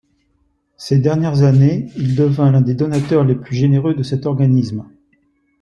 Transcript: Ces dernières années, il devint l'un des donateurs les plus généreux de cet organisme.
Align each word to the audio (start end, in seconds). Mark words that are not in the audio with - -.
Ces 0.77 0.97
dernières 0.97 1.43
années, 1.43 1.91
il 1.95 2.15
devint 2.15 2.51
l'un 2.51 2.61
des 2.61 2.73
donateurs 2.73 3.23
les 3.23 3.35
plus 3.35 3.55
généreux 3.55 3.93
de 3.93 4.01
cet 4.01 4.25
organisme. 4.25 4.89